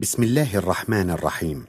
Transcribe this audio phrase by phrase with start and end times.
[0.00, 1.64] بسم الله الرحمن الرحيم.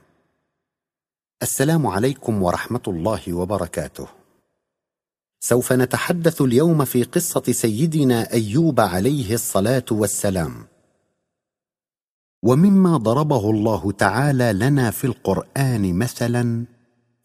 [1.41, 4.07] السلام عليكم ورحمة الله وبركاته.
[5.39, 10.67] سوف نتحدث اليوم في قصة سيدنا أيوب عليه الصلاة والسلام.
[12.43, 16.65] ومما ضربه الله تعالى لنا في القرآن مثلا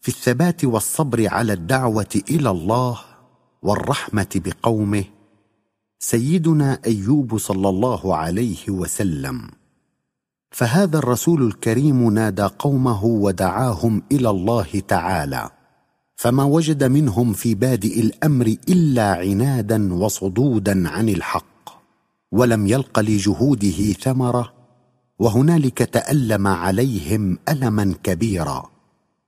[0.01, 2.99] في الثبات والصبر على الدعوة إلى الله
[3.61, 5.05] والرحمة بقومه
[5.99, 9.60] سيدنا أيوب صلى الله عليه وسلم.
[10.51, 15.49] فهذا الرسول الكريم نادى قومه ودعاهم إلى الله تعالى
[16.15, 21.69] فما وجد منهم في بادئ الأمر إلا عنادا وصدودا عن الحق
[22.31, 24.53] ولم يلق لجهوده ثمرة
[25.19, 28.71] وهنالك تألم عليهم ألما كبيرا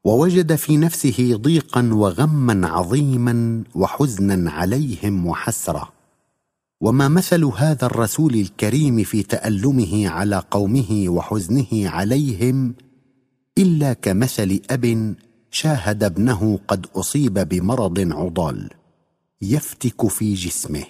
[0.03, 5.92] ووجد في نفسه ضيقا وغما عظيما وحزنا عليهم وحسرة.
[6.83, 12.75] وما مثل هذا الرسول الكريم في تألمه على قومه وحزنه عليهم
[13.57, 15.15] إلا كمثل أب
[15.51, 18.69] شاهد ابنه قد أصيب بمرض عضال
[19.41, 20.83] يفتك في جسمه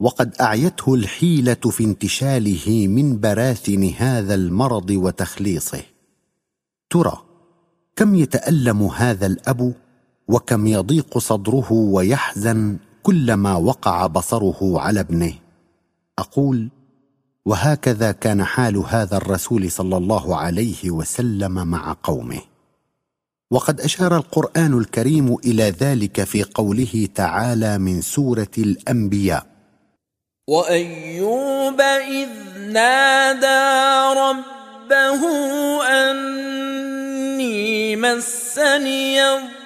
[0.00, 5.82] وقد أعيته الحيلة في انتشاله من براثن هذا المرض وتخليصه.
[6.90, 7.22] ترى
[7.96, 9.74] كم يتألم هذا الأب
[10.28, 15.32] وكم يضيق صدره ويحزن كلما وقع بصره على ابنه.
[16.18, 16.68] أقول
[17.46, 22.40] وهكذا كان حال هذا الرسول صلى الله عليه وسلم مع قومه.
[23.50, 29.46] وقد أشار القرآن الكريم إلى ذلك في قوله تعالى من سورة الأنبياء.
[30.48, 31.80] وأيوب
[32.20, 33.64] إذ نادى
[34.20, 35.22] ربه
[35.86, 39.56] أني مسني الضر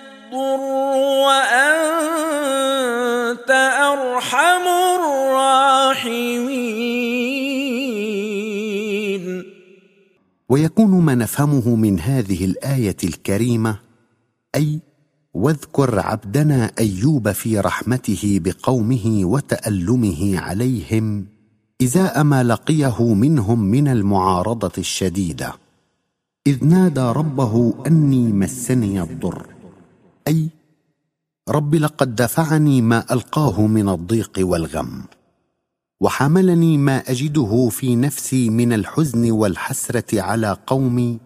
[10.51, 13.79] ويكون ما نفهمه من هذه الآية الكريمة
[14.55, 14.81] أي
[15.35, 21.27] واذكر عبدنا أيوب في رحمته بقومه وتألمه عليهم
[21.83, 25.55] ازاء ما لقيه منهم من المعارضة الشديدة
[26.47, 29.47] إذ نادى ربه أني مسني الضر.
[30.29, 30.49] أي
[31.49, 35.03] رب لقد دفعني ما ألقاه من الضيق والغم.
[36.01, 41.19] وحملني ما أجده في نفسي من الحزن والحسرة على قومي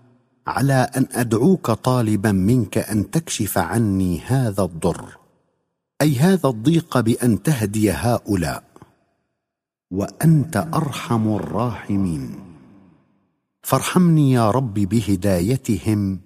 [0.47, 5.19] على أن أدعوك طالبا منك أن تكشف عني هذا الضر.
[6.03, 8.65] أي هذا الضيق بأن تهدي هؤلاء.
[9.91, 12.35] وأنت أرحم الراحمين.
[13.63, 16.21] فارحمني يا رب بهدايتهم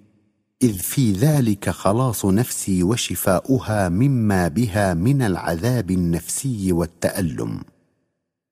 [0.61, 7.63] إذ في ذلك خلاص نفسي وشفاؤها مما بها من العذاب النفسي والتألم.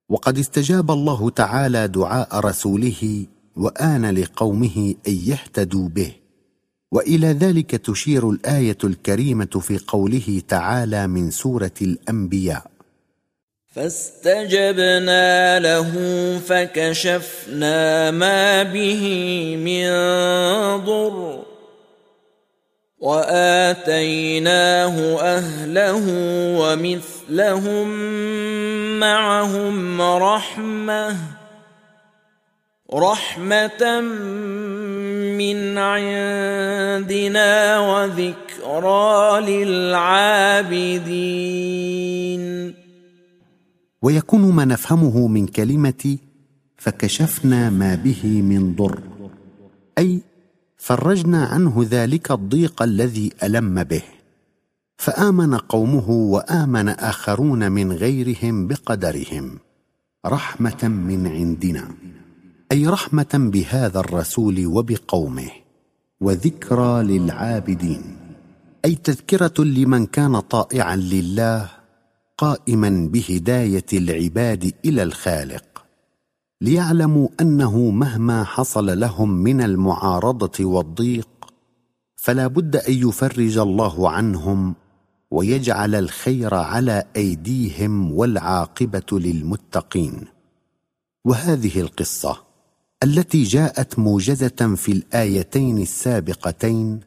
[0.09, 3.25] وقد استجاب الله تعالى دعاء رسوله
[3.55, 6.11] وآن لقومه أن يهتدوا به.
[6.91, 12.71] وإلى ذلك تشير الآية الكريمة في قوله تعالى من سورة الأنبياء.
[13.67, 15.91] فاستجبنا له
[16.39, 19.03] فكشفنا ما به
[19.55, 19.87] من
[20.85, 21.56] ضر.
[22.99, 26.05] وآتيناه أهله
[26.59, 27.87] ومثلهم
[28.99, 31.17] معهم رحمة
[32.93, 34.01] رحمة
[35.37, 40.87] من عندنا وذكرى للعابدين.
[44.01, 46.17] ويكون ما نفهمه من كلمة
[46.77, 48.99] فكشفنا ما به من ضر
[49.97, 50.21] أي
[50.77, 54.03] فرجنا عنه ذلك الضيق الذي ألم به.
[54.97, 59.59] فآمن قومه وآمن آخرون من غيرهم بقدرهم.
[60.25, 61.87] رحمة من عندنا.
[62.71, 65.49] أي رحمة بهذا الرسول وبقومه.
[66.21, 68.17] وذكرى للعابدين.
[68.85, 71.69] أي تذكرة لمن كان طائعا لله
[72.37, 75.66] قائما بهداية العباد إلى الخالق.
[76.61, 81.27] ليعلموا أنه مهما حصل لهم من المعارضة والضيق
[82.15, 84.75] فلا بد أن يفرج الله عنهم
[85.31, 90.25] ويجعل الخير على أيديهم والعاقبة للمتقين.
[91.25, 92.43] وهذه القصة
[93.03, 96.99] التي جاءت موجزة في الآيتين السابقتين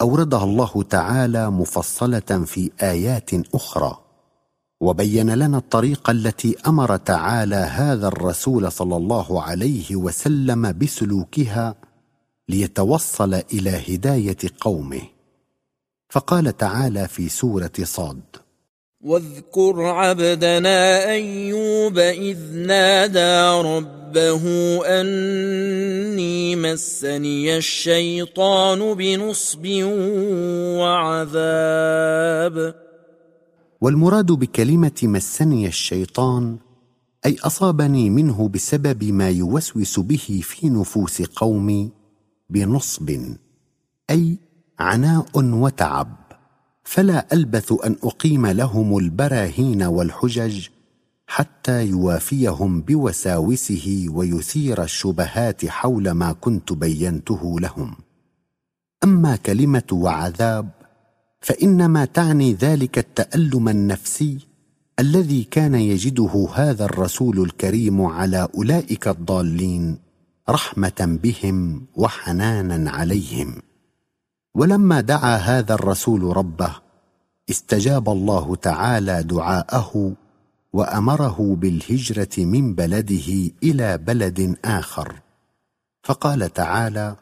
[0.00, 4.09] أوردها الله تعالى مفصلة في آيات أخرى.
[4.80, 11.74] وبين لنا الطريقة التي أمر تعالى هذا الرسول صلى الله عليه وسلم بسلوكها
[12.48, 15.02] ليتوصل إلى هداية قومه.
[16.10, 18.20] فقال تعالى في سورة صاد
[19.04, 24.44] واذكر عبدنا أيوب إذ نادى ربه
[25.00, 29.66] أني مسني الشيطان بنصب
[30.80, 32.74] وعذاب.
[33.80, 36.58] والمراد بكلمة مسني الشيطان
[37.26, 41.90] أي أصابني منه بسبب ما يوسوس به في نفوس قومي
[42.50, 43.34] بنصب
[44.10, 44.38] أي
[44.78, 46.16] عناء وتعب
[46.84, 50.66] فلا ألبث أن أقيم لهم البراهين والحجج
[51.26, 57.96] حتى يوافيهم بوساوسه ويثير الشبهات حول ما كنت بينته لهم.
[59.04, 60.79] أما كلمة وعذاب
[61.40, 64.38] فإنما تعني ذلك التألم النفسي
[64.98, 69.98] الذي كان يجده هذا الرسول الكريم على أولئك الضالين
[70.50, 73.62] رحمة بهم وحنانا عليهم.
[74.54, 76.74] ولما دعا هذا الرسول ربه
[77.50, 80.12] استجاب الله تعالى دعاءه
[80.72, 85.20] وأمره بالهجرة من بلده إلى بلد آخر.
[86.02, 87.16] فقال تعالى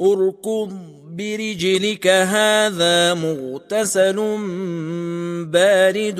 [0.00, 0.72] أركض
[1.16, 4.16] برجلك هذا مغتسل
[5.50, 6.18] بارد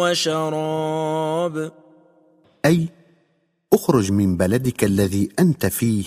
[0.00, 1.72] وشراب.
[2.64, 2.88] أي
[3.72, 6.04] اخرج من بلدك الذي أنت فيه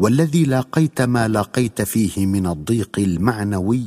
[0.00, 3.84] والذي لاقيت ما لاقيت فيه من الضيق المعنوي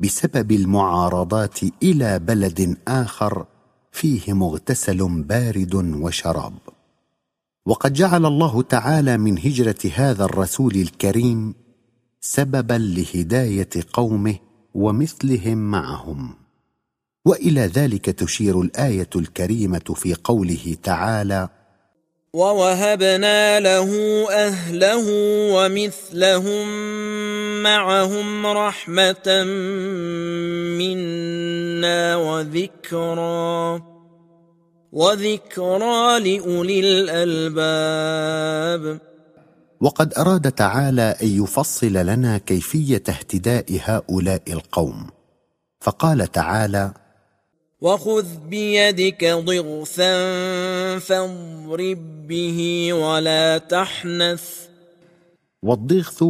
[0.00, 3.46] بسبب المعارضات إلى بلد آخر
[3.92, 6.69] فيه مغتسل بارد وشراب.
[7.66, 11.54] وقد جعل الله تعالى من هجرة هذا الرسول الكريم
[12.20, 14.34] سببا لهداية قومه
[14.74, 16.34] ومثلهم معهم.
[17.24, 21.48] وإلى ذلك تشير الآية الكريمة في قوله تعالى
[22.32, 23.90] ووهبنا له
[24.30, 25.06] اهله
[25.54, 26.66] ومثلهم
[27.62, 29.44] معهم رحمه
[30.78, 33.89] منا وذكرى
[34.92, 38.30] وذكرى لأولي الألباب.
[39.80, 45.06] وقد أراد تعالى أن يفصل لنا كيفية اهتداء هؤلاء القوم.
[45.80, 46.92] فقال تعالى
[47.80, 50.12] وخذ بيدك ضغثا
[50.98, 54.44] فاضرب به ولا تحنث.
[55.62, 56.24] والضغث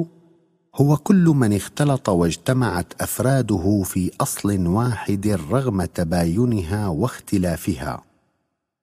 [0.74, 8.09] هو كل من اختلط واجتمعت أفراده في أصل واحد رغم تباينها واختلافها.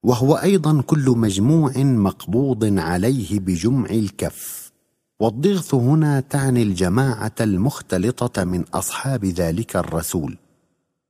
[0.08, 4.72] وهو أيضا كل مجموع مقبوض عليه بجمع الكف.
[5.20, 10.38] والضغث هنا تعني الجماعة المختلطة من أصحاب ذلك الرسول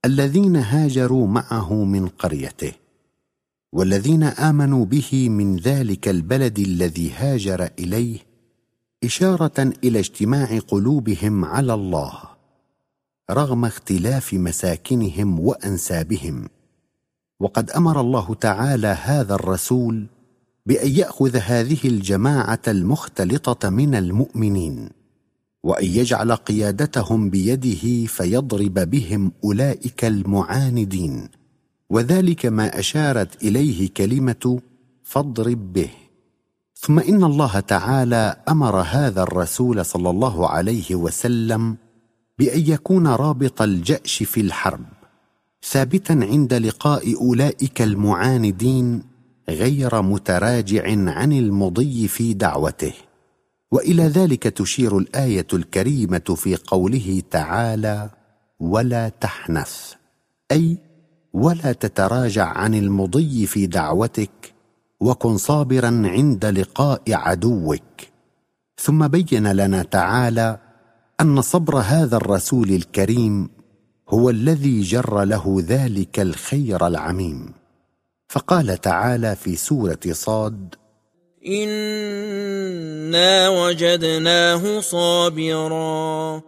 [0.05, 2.71] الذين هاجروا معه من قريته
[3.73, 8.19] والذين آمنوا به من ذلك البلد الذي هاجر إليه
[9.03, 12.13] إشارة إلى اجتماع قلوبهم على الله
[13.31, 16.47] رغم اختلاف مساكنهم وأنسابهم.
[17.39, 20.05] وقد أمر الله تعالى هذا الرسول
[20.65, 24.89] بأن يأخذ هذه الجماعة المختلطة من المؤمنين
[25.63, 31.29] وأن يجعل قيادتهم بيده فيضرب بهم أولئك المعاندين
[31.89, 34.59] وذلك ما أشارت إليه كلمة
[35.03, 35.89] فاضرب به.
[36.75, 41.77] ثم إن الله تعالى أمر هذا الرسول صلى الله عليه وسلم
[42.39, 44.85] بأن يكون رابط الجأش في الحرب.
[45.71, 49.03] ثابتا عند لقاء أولئك المعاندين
[49.49, 52.93] غير متراجع عن المضي في دعوته.
[53.71, 58.09] وإلى ذلك تشير الآية الكريمة في قوله تعالى
[58.59, 59.93] ولا تحنث
[60.51, 60.77] أي
[61.33, 64.53] ولا تتراجع عن المضي في دعوتك
[64.99, 67.81] وكن صابرا عند لقاء عدوك
[68.81, 70.59] ثم بين لنا تعالى
[71.21, 73.49] أن صبر هذا الرسول الكريم
[74.09, 77.53] هو الذي جر له ذلك الخير العميم.
[78.29, 80.75] فقال تعالى في سورة صاد
[81.47, 86.41] انا وجدناه صابرا.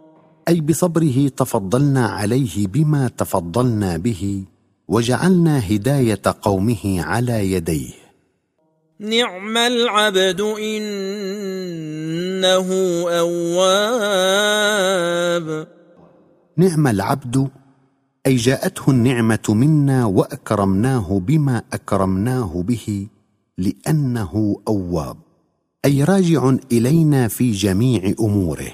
[0.48, 4.44] أي بصبره تفضلنا عليه بما تفضلنا به
[4.88, 7.94] وجعلنا هداية قومه على يديه.
[9.00, 12.68] نعم العبد إنه
[13.08, 15.66] أواب.
[16.60, 17.48] نعم العبد
[18.26, 23.06] أي جاءته النعمة منا وأكرمناه بما أكرمناه به
[23.58, 25.16] لأنه أواب.
[25.84, 28.72] أي راجع إلينا في جميع أموره.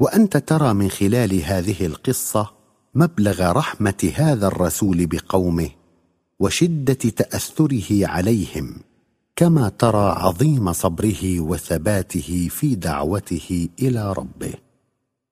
[0.00, 2.50] وأنت ترى من خلال هذه القصة
[2.94, 5.70] مبلغ رحمة هذا الرسول بقومه
[6.40, 8.74] وشدة تأثره عليهم
[9.36, 14.69] كما ترى عظيم صبره وثباته في دعوته إلى ربه.